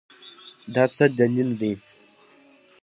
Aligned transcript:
دا 0.73 0.83
څه 0.95 1.05
دلیل 1.19 1.49
دی؟ 1.59 1.71